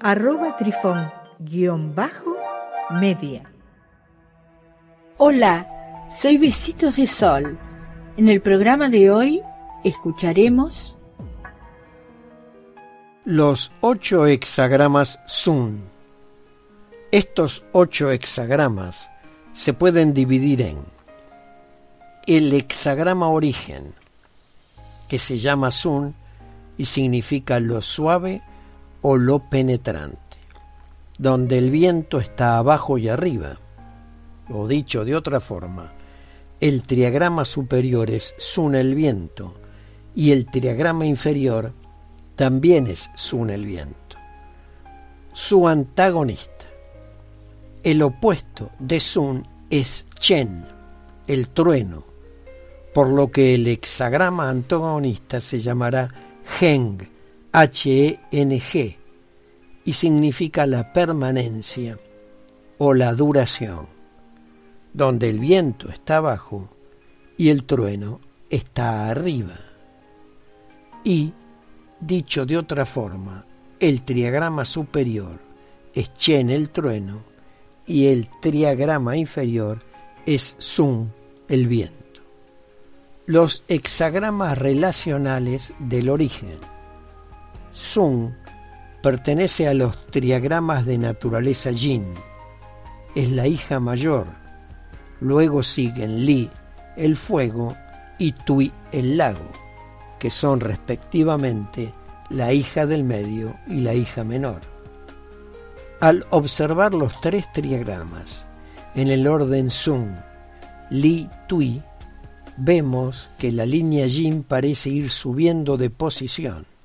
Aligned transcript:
arroba 0.00 0.56
trifón-media. 0.56 3.42
Hola, 5.18 6.06
soy 6.10 6.38
Besitos 6.38 6.96
de 6.96 7.06
Sol. 7.06 7.58
En 8.16 8.28
el 8.28 8.40
programa 8.40 8.88
de 8.88 9.10
hoy 9.10 9.42
escucharemos 9.84 10.96
los 13.24 13.72
ocho 13.80 14.26
hexagramas 14.26 15.20
Sun. 15.26 15.82
Estos 17.10 17.64
ocho 17.72 18.10
hexagramas 18.10 19.10
se 19.52 19.72
pueden 19.72 20.14
dividir 20.14 20.62
en 20.62 20.78
el 22.26 22.52
hexagrama 22.52 23.28
origen, 23.28 23.94
que 25.08 25.18
se 25.18 25.38
llama 25.38 25.70
Sun 25.70 26.14
y 26.76 26.84
significa 26.84 27.58
lo 27.60 27.80
suave 27.80 28.42
o 29.08 29.16
lo 29.16 29.38
penetrante, 29.38 30.36
donde 31.16 31.58
el 31.58 31.70
viento 31.70 32.18
está 32.18 32.58
abajo 32.58 32.98
y 32.98 33.08
arriba. 33.08 33.56
O 34.48 34.66
dicho 34.66 35.04
de 35.04 35.14
otra 35.14 35.38
forma, 35.38 35.92
el 36.58 36.82
triagrama 36.82 37.44
superior 37.44 38.10
es 38.10 38.34
Sun 38.36 38.74
el 38.74 38.96
viento 38.96 39.60
y 40.12 40.32
el 40.32 40.46
triagrama 40.46 41.06
inferior 41.06 41.72
también 42.34 42.88
es 42.88 43.08
Sun 43.14 43.50
el 43.50 43.64
viento. 43.64 44.16
Su 45.32 45.68
antagonista. 45.68 46.66
El 47.84 48.02
opuesto 48.02 48.72
de 48.80 48.98
Sun 48.98 49.46
es 49.70 50.04
Chen, 50.18 50.66
el 51.28 51.50
trueno, 51.50 52.04
por 52.92 53.06
lo 53.06 53.30
que 53.30 53.54
el 53.54 53.68
hexagrama 53.68 54.50
antagonista 54.50 55.40
se 55.40 55.60
llamará 55.60 56.12
Heng, 56.60 57.15
H-E-N-G, 57.52 58.96
y 59.84 59.92
significa 59.92 60.66
la 60.66 60.92
permanencia 60.92 61.98
o 62.78 62.94
la 62.94 63.14
duración, 63.14 63.86
donde 64.92 65.30
el 65.30 65.38
viento 65.38 65.88
está 65.88 66.18
abajo 66.18 66.70
y 67.36 67.50
el 67.50 67.64
trueno 67.64 68.20
está 68.50 69.08
arriba. 69.08 69.58
Y, 71.04 71.32
dicho 72.00 72.46
de 72.46 72.58
otra 72.58 72.84
forma, 72.84 73.46
el 73.78 74.02
triagrama 74.02 74.64
superior 74.64 75.38
es 75.94 76.12
Chen 76.14 76.50
el 76.50 76.70
trueno 76.70 77.24
y 77.86 78.08
el 78.08 78.28
triagrama 78.40 79.16
inferior 79.16 79.82
es 80.26 80.56
Sun 80.58 81.12
el 81.48 81.66
viento 81.68 82.06
los 83.26 83.64
hexagramas 83.66 84.56
relacionales 84.56 85.74
del 85.80 86.08
origen. 86.08 86.58
Sun 87.76 88.34
pertenece 89.02 89.68
a 89.68 89.74
los 89.74 90.06
triagramas 90.06 90.86
de 90.86 90.96
naturaleza 90.96 91.70
yin. 91.72 92.14
Es 93.14 93.30
la 93.30 93.46
hija 93.46 93.80
mayor. 93.80 94.26
Luego 95.20 95.62
siguen 95.62 96.24
Li, 96.24 96.50
el 96.96 97.16
fuego, 97.16 97.76
y 98.18 98.32
Tui, 98.32 98.72
el 98.92 99.18
lago, 99.18 99.52
que 100.18 100.30
son 100.30 100.60
respectivamente 100.60 101.92
la 102.30 102.50
hija 102.54 102.86
del 102.86 103.04
medio 103.04 103.58
y 103.66 103.82
la 103.82 103.92
hija 103.92 104.24
menor. 104.24 104.62
Al 106.00 106.26
observar 106.30 106.94
los 106.94 107.20
tres 107.20 107.52
triagramas 107.52 108.46
en 108.94 109.08
el 109.08 109.26
orden 109.26 109.68
Sun, 109.68 110.16
Li, 110.88 111.28
Tui, 111.46 111.82
vemos 112.56 113.28
que 113.36 113.52
la 113.52 113.66
línea 113.66 114.06
yin 114.06 114.44
parece 114.44 114.88
ir 114.88 115.10
subiendo 115.10 115.76
de 115.76 115.90
posición. 115.90 116.75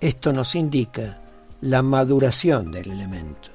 Esto 0.00 0.32
nos 0.32 0.54
indica 0.54 1.20
la 1.60 1.82
maduración 1.82 2.72
del 2.72 2.90
elemento, 2.90 3.50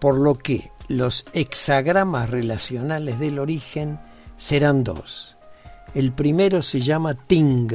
por 0.00 0.16
lo 0.16 0.34
que 0.36 0.72
los 0.88 1.26
hexagramas 1.32 2.28
relacionales 2.28 3.20
del 3.20 3.38
origen 3.38 4.00
serán 4.36 4.82
dos. 4.82 5.36
El 5.94 6.10
primero 6.10 6.60
se 6.60 6.80
llama 6.80 7.14
Ting 7.14 7.70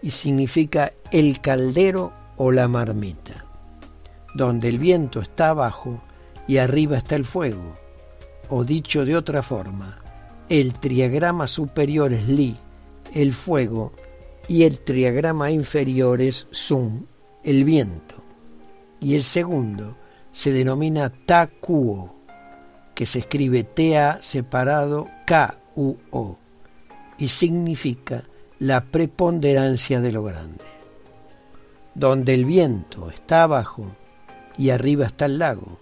y 0.00 0.12
significa 0.12 0.92
el 1.10 1.40
caldero 1.40 2.12
o 2.36 2.52
la 2.52 2.68
marmita, 2.68 3.46
donde 4.34 4.68
el 4.68 4.78
viento 4.78 5.20
está 5.20 5.48
abajo 5.48 6.00
y 6.46 6.58
arriba 6.58 6.98
está 6.98 7.16
el 7.16 7.24
fuego, 7.24 7.76
o 8.48 8.62
dicho 8.62 9.04
de 9.04 9.16
otra 9.16 9.42
forma, 9.42 9.98
el 10.48 10.74
triagrama 10.74 11.48
superior 11.48 12.12
es 12.12 12.28
Li, 12.28 12.56
el 13.12 13.32
fuego, 13.32 13.92
y 14.48 14.64
el 14.64 14.80
triagrama 14.80 15.50
inferior 15.50 16.20
es 16.20 16.46
Sun, 16.50 17.08
el 17.42 17.64
viento. 17.64 18.22
Y 19.00 19.14
el 19.14 19.22
segundo 19.22 19.96
se 20.30 20.52
denomina 20.52 21.10
Ta-Kuo, 21.10 22.14
que 22.94 23.06
se 23.06 23.20
escribe 23.20 23.64
T-A 23.64 24.22
separado 24.22 25.08
K-U-O, 25.26 26.38
y 27.18 27.28
significa 27.28 28.24
la 28.58 28.84
preponderancia 28.84 30.00
de 30.00 30.12
lo 30.12 30.22
grande. 30.22 30.64
Donde 31.94 32.34
el 32.34 32.44
viento 32.44 33.10
está 33.10 33.42
abajo 33.42 33.90
y 34.56 34.70
arriba 34.70 35.06
está 35.06 35.26
el 35.26 35.38
lago, 35.38 35.80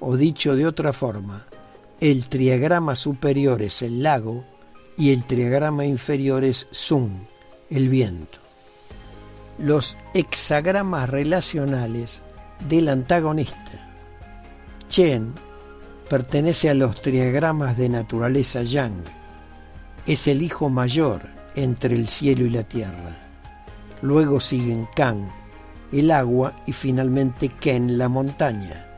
o 0.00 0.16
dicho 0.16 0.56
de 0.56 0.66
otra 0.66 0.92
forma, 0.92 1.46
el 2.00 2.28
triagrama 2.28 2.96
superior 2.96 3.60
es 3.62 3.82
el 3.82 4.02
lago 4.02 4.44
y 4.96 5.12
el 5.12 5.24
triagrama 5.24 5.84
inferior 5.84 6.44
es 6.44 6.66
Sun, 6.70 7.28
el 7.70 7.88
viento. 7.88 8.38
Los 9.58 9.96
hexagramas 10.14 11.08
relacionales 11.08 12.22
del 12.68 12.88
antagonista. 12.88 13.92
Chen 14.88 15.34
pertenece 16.08 16.68
a 16.68 16.74
los 16.74 17.00
triagramas 17.00 17.76
de 17.76 17.88
naturaleza 17.88 18.62
Yang. 18.62 19.04
Es 20.06 20.26
el 20.26 20.42
hijo 20.42 20.68
mayor 20.68 21.22
entre 21.54 21.94
el 21.94 22.08
cielo 22.08 22.44
y 22.44 22.50
la 22.50 22.64
tierra. 22.64 23.16
Luego 24.02 24.40
siguen 24.40 24.88
Kan, 24.96 25.30
el 25.92 26.10
agua, 26.10 26.54
y 26.66 26.72
finalmente 26.72 27.48
Ken, 27.48 27.98
la 27.98 28.08
montaña 28.08 28.90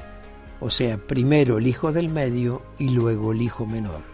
o 0.63 0.71
sea, 0.71 0.97
primero 0.97 1.59
el 1.59 1.67
hijo 1.67 1.91
del 1.91 2.09
medio 2.09 2.63
y 2.79 2.91
luego 2.91 3.33
el 3.33 3.43
hijo 3.43 3.67
menor. 3.67 4.05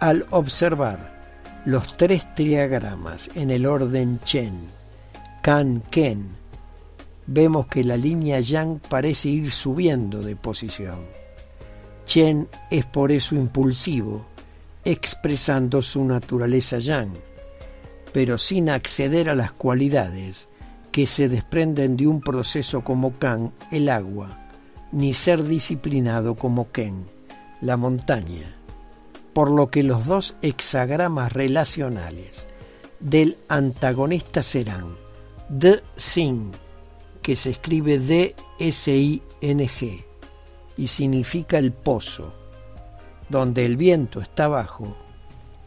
Al 0.00 0.26
observar 0.30 1.17
los 1.64 1.96
tres 1.96 2.34
triagramas 2.34 3.30
en 3.34 3.50
el 3.50 3.66
orden 3.66 4.20
Chen, 4.22 4.52
Kan, 5.42 5.82
Ken, 5.90 6.28
vemos 7.26 7.66
que 7.66 7.84
la 7.84 7.96
línea 7.96 8.40
Yang 8.40 8.80
parece 8.88 9.28
ir 9.28 9.50
subiendo 9.50 10.22
de 10.22 10.36
posición. 10.36 10.98
Chen 12.06 12.48
es 12.70 12.86
por 12.86 13.12
eso 13.12 13.34
impulsivo, 13.34 14.26
expresando 14.84 15.82
su 15.82 16.04
naturaleza 16.04 16.78
Yang, 16.78 17.10
pero 18.12 18.38
sin 18.38 18.70
acceder 18.70 19.28
a 19.28 19.34
las 19.34 19.52
cualidades 19.52 20.48
que 20.90 21.06
se 21.06 21.28
desprenden 21.28 21.96
de 21.96 22.06
un 22.06 22.20
proceso 22.20 22.82
como 22.82 23.12
Kan, 23.18 23.52
el 23.70 23.88
agua, 23.88 24.48
ni 24.92 25.12
ser 25.12 25.44
disciplinado 25.44 26.34
como 26.34 26.70
Ken, 26.70 27.04
la 27.60 27.76
montaña, 27.76 28.56
por 29.38 29.52
lo 29.52 29.70
que 29.70 29.84
los 29.84 30.04
dos 30.04 30.34
hexagramas 30.42 31.32
relacionales 31.32 32.44
del 32.98 33.38
antagonista 33.46 34.42
serán 34.42 34.96
D 35.48 35.80
Sin, 35.94 36.50
que 37.22 37.36
se 37.36 37.50
escribe 37.50 38.00
D-S-I-N-G 38.00 40.04
y 40.76 40.88
significa 40.88 41.56
el 41.56 41.70
pozo, 41.70 42.34
donde 43.28 43.64
el 43.64 43.76
viento 43.76 44.20
está 44.20 44.46
abajo 44.46 44.96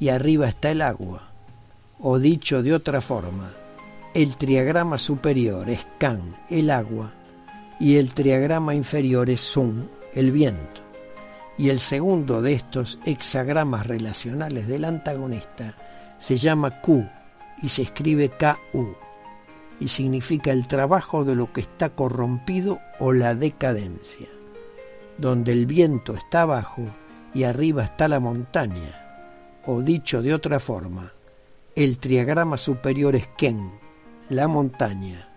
y 0.01 0.09
arriba 0.09 0.49
está 0.49 0.71
el 0.71 0.81
agua, 0.81 1.31
o 1.97 2.19
dicho 2.19 2.63
de 2.63 2.73
otra 2.73 2.99
forma, 2.99 3.53
el 4.13 4.35
triagrama 4.35 4.97
superior 4.97 5.69
es 5.69 5.87
Kan, 5.97 6.35
el 6.49 6.71
agua, 6.71 7.13
y 7.79 7.95
el 7.95 8.13
triagrama 8.13 8.75
inferior 8.75 9.29
es 9.29 9.39
Sun, 9.39 9.89
el 10.13 10.33
viento. 10.33 10.90
Y 11.61 11.69
el 11.69 11.79
segundo 11.79 12.41
de 12.41 12.53
estos 12.53 12.97
hexagramas 13.05 13.85
relacionales 13.85 14.65
del 14.65 14.83
antagonista 14.83 15.75
se 16.17 16.35
llama 16.35 16.81
Q 16.81 17.07
y 17.61 17.69
se 17.69 17.83
escribe 17.83 18.31
KU. 18.31 18.95
y 19.79 19.87
significa 19.87 20.51
el 20.51 20.65
trabajo 20.65 21.23
de 21.23 21.35
lo 21.35 21.53
que 21.53 21.61
está 21.61 21.89
corrompido 21.89 22.79
o 22.99 23.13
la 23.13 23.35
decadencia. 23.35 24.27
Donde 25.19 25.51
el 25.51 25.67
viento 25.67 26.15
está 26.15 26.41
abajo 26.41 26.81
y 27.31 27.43
arriba 27.43 27.83
está 27.83 28.07
la 28.07 28.19
montaña, 28.19 29.61
o 29.67 29.83
dicho 29.83 30.23
de 30.23 30.33
otra 30.33 30.59
forma, 30.59 31.13
el 31.75 31.99
triagrama 31.99 32.57
superior 32.57 33.15
es 33.15 33.27
Ken, 33.37 33.71
la 34.29 34.47
montaña, 34.47 35.29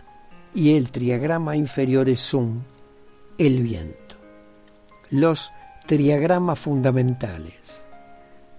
y 0.55 0.75
el 0.75 0.89
triagrama 0.89 1.55
inferior 1.55 2.09
es 2.09 2.19
Sun, 2.19 2.65
el 3.37 3.61
viento. 3.61 4.15
Los 5.11 5.51
triagramas 5.85 6.59
fundamentales. 6.59 7.85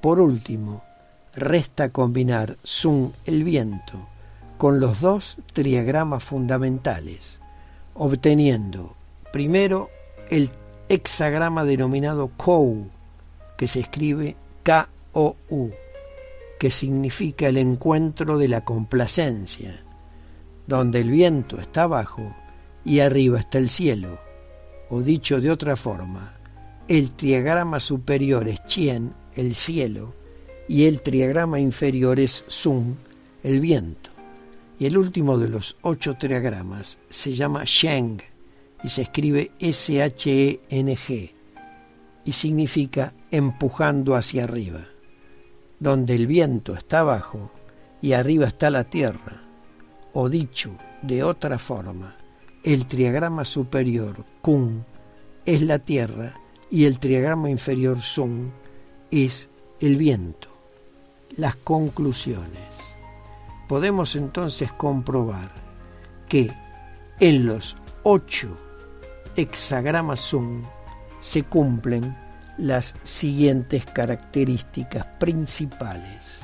Por 0.00 0.20
último, 0.20 0.84
resta 1.34 1.90
combinar 1.90 2.56
Sun, 2.62 3.12
el 3.24 3.44
viento, 3.44 4.08
con 4.56 4.80
los 4.80 5.00
dos 5.00 5.36
triagramas 5.52 6.24
fundamentales, 6.24 7.40
obteniendo 7.94 8.94
primero 9.32 9.90
el 10.30 10.50
hexagrama 10.88 11.64
denominado 11.64 12.30
Kou, 12.36 12.88
que 13.56 13.68
se 13.68 13.80
escribe 13.80 14.36
K-O-U, 14.62 15.72
que 16.58 16.70
significa 16.70 17.48
el 17.48 17.56
encuentro 17.56 18.38
de 18.38 18.48
la 18.48 18.64
complacencia, 18.64 19.82
donde 20.66 21.00
el 21.00 21.10
viento 21.10 21.60
está 21.60 21.82
abajo 21.82 22.34
y 22.84 23.00
arriba 23.00 23.40
está 23.40 23.58
el 23.58 23.68
cielo, 23.68 24.18
o 24.88 25.02
dicho 25.02 25.40
de 25.40 25.50
otra 25.50 25.76
forma, 25.76 26.35
el 26.88 27.10
triagrama 27.12 27.80
superior 27.80 28.46
es 28.46 28.64
Chien, 28.66 29.12
el 29.34 29.54
cielo, 29.56 30.14
y 30.68 30.86
el 30.86 31.00
triagrama 31.00 31.58
inferior 31.58 32.20
es 32.20 32.44
Sun, 32.46 32.96
el 33.42 33.60
viento. 33.60 34.10
Y 34.78 34.86
el 34.86 34.96
último 34.96 35.36
de 35.38 35.48
los 35.48 35.76
ocho 35.82 36.14
triagramas 36.14 37.00
se 37.08 37.34
llama 37.34 37.64
Sheng 37.64 38.20
y 38.84 38.88
se 38.88 39.02
escribe 39.02 39.50
S-H-E-N-G 39.58 41.34
y 42.24 42.32
significa 42.32 43.14
empujando 43.30 44.14
hacia 44.14 44.44
arriba, 44.44 44.84
donde 45.80 46.14
el 46.14 46.26
viento 46.26 46.74
está 46.74 47.00
abajo 47.00 47.50
y 48.02 48.12
arriba 48.12 48.46
está 48.46 48.70
la 48.70 48.84
tierra, 48.84 49.42
o 50.12 50.28
dicho 50.28 50.76
de 51.02 51.22
otra 51.22 51.58
forma, 51.58 52.16
el 52.62 52.86
triagrama 52.86 53.44
superior 53.44 54.24
Kun 54.42 54.84
es 55.44 55.62
la 55.62 55.78
tierra 55.78 56.34
y 56.70 56.84
el 56.84 56.98
triagrama 56.98 57.50
inferior 57.50 58.00
Sun 58.00 58.52
es 59.10 59.48
el 59.80 59.96
viento. 59.96 60.48
Las 61.36 61.56
conclusiones 61.56 62.96
podemos 63.68 64.16
entonces 64.16 64.72
comprobar 64.72 65.50
que 66.28 66.50
en 67.20 67.46
los 67.46 67.76
ocho 68.02 68.56
hexagramas 69.36 70.20
Sun 70.20 70.66
se 71.20 71.42
cumplen 71.42 72.16
las 72.58 72.94
siguientes 73.02 73.84
características 73.86 75.04
principales. 75.18 76.40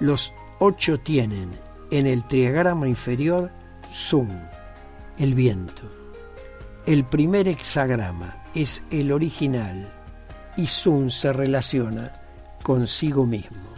Los 0.00 0.32
ocho 0.58 0.98
tienen 0.98 1.50
en 1.90 2.06
el 2.06 2.26
triagrama 2.26 2.88
inferior 2.88 3.50
Sun, 3.90 4.40
el 5.18 5.34
viento. 5.34 6.03
El 6.86 7.04
primer 7.04 7.48
hexagrama 7.48 8.42
es 8.54 8.82
el 8.90 9.10
original 9.10 9.90
y 10.54 10.66
Sun 10.66 11.10
se 11.10 11.32
relaciona 11.32 12.12
consigo 12.62 13.24
mismo. 13.24 13.70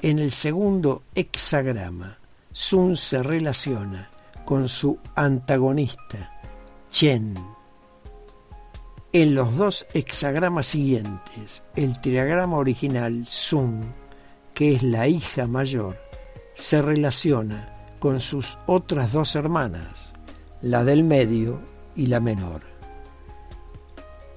En 0.00 0.20
el 0.20 0.30
segundo 0.30 1.02
hexagrama, 1.16 2.16
Sun 2.52 2.96
se 2.96 3.24
relaciona 3.24 4.08
con 4.44 4.68
su 4.68 5.00
antagonista, 5.16 6.40
Chen. 6.90 7.34
En 9.12 9.34
los 9.34 9.56
dos 9.56 9.84
hexagramas 9.92 10.66
siguientes, 10.66 11.64
el 11.74 12.00
triagrama 12.00 12.56
original 12.56 13.26
Sun, 13.26 13.92
que 14.54 14.76
es 14.76 14.84
la 14.84 15.08
hija 15.08 15.48
mayor, 15.48 15.96
se 16.54 16.80
relaciona 16.82 17.88
con 17.98 18.20
sus 18.20 18.58
otras 18.66 19.12
dos 19.12 19.34
hermanas, 19.34 20.12
la 20.62 20.84
del 20.84 21.02
medio 21.02 21.60
y 22.00 22.06
la 22.06 22.18
menor. 22.18 22.62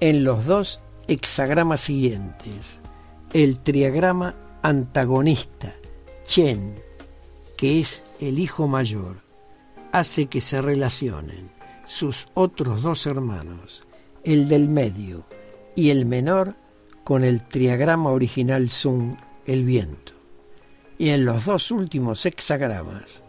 En 0.00 0.22
los 0.22 0.44
dos 0.44 0.82
hexagramas 1.08 1.80
siguientes, 1.80 2.78
el 3.32 3.60
triagrama 3.60 4.36
antagonista, 4.62 5.74
Chen, 6.24 6.78
que 7.56 7.80
es 7.80 8.02
el 8.20 8.38
hijo 8.38 8.68
mayor, 8.68 9.16
hace 9.92 10.26
que 10.26 10.42
se 10.42 10.60
relacionen 10.60 11.50
sus 11.86 12.26
otros 12.34 12.82
dos 12.82 13.06
hermanos, 13.06 13.86
el 14.24 14.46
del 14.46 14.68
medio 14.68 15.26
y 15.74 15.88
el 15.88 16.04
menor, 16.04 16.56
con 17.02 17.24
el 17.24 17.42
triagrama 17.48 18.10
original 18.10 18.68
Sun, 18.68 19.16
el 19.46 19.64
viento. 19.64 20.12
Y 20.98 21.10
en 21.10 21.24
los 21.24 21.46
dos 21.46 21.70
últimos 21.70 22.26
hexagramas, 22.26 23.22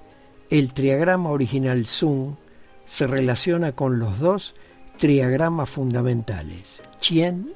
el 0.50 0.74
triagrama 0.74 1.30
original 1.30 1.86
Sun 1.86 2.38
se 2.86 3.08
relaciona 3.08 3.74
con 3.74 4.00
los 4.00 4.20
dos 4.20 4.56
triagramas 4.98 5.70
fundamentales, 5.70 6.84
Chien 7.00 7.54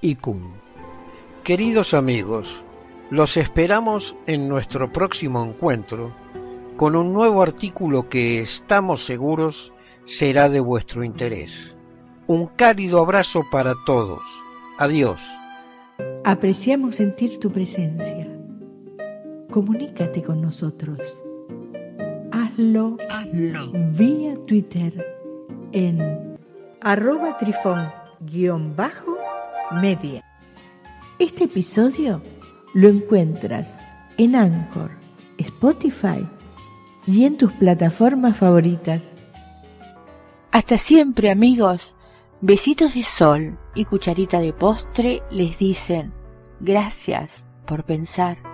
y 0.00 0.16
Kun. 0.16 0.54
Queridos 1.42 1.94
amigos, 1.94 2.64
los 3.10 3.36
esperamos 3.36 4.16
en 4.26 4.48
nuestro 4.48 4.92
próximo 4.92 5.44
encuentro 5.44 6.14
con 6.76 6.96
un 6.96 7.12
nuevo 7.12 7.42
artículo 7.42 8.08
que 8.08 8.40
estamos 8.40 9.04
seguros 9.04 9.72
será 10.06 10.48
de 10.48 10.60
vuestro 10.60 11.04
interés. 11.04 11.74
Un 12.26 12.46
cálido 12.46 13.00
abrazo 13.00 13.42
para 13.52 13.74
todos. 13.86 14.22
Adiós. 14.78 15.20
Apreciamos 16.24 16.96
sentir 16.96 17.38
tu 17.38 17.52
presencia. 17.52 18.26
Comunícate 19.50 20.22
con 20.22 20.40
nosotros. 20.40 20.98
Hazlo, 22.54 22.96
vía 23.96 24.36
Twitter 24.46 24.92
en 25.72 26.38
arroba 26.82 27.36
trifón-media. 27.36 27.82
Este 31.18 31.44
episodio 31.44 32.22
lo 32.72 32.86
encuentras 32.88 33.80
en 34.18 34.36
Anchor, 34.36 34.92
Spotify 35.38 36.24
y 37.08 37.24
en 37.24 37.38
tus 37.38 37.52
plataformas 37.54 38.36
favoritas. 38.36 39.02
Hasta 40.52 40.78
siempre 40.78 41.30
amigos, 41.30 41.96
besitos 42.40 42.94
de 42.94 43.02
sol 43.02 43.58
y 43.74 43.84
cucharita 43.84 44.38
de 44.38 44.52
postre 44.52 45.24
les 45.32 45.58
dicen 45.58 46.12
gracias 46.60 47.44
por 47.66 47.82
pensar 47.82 48.53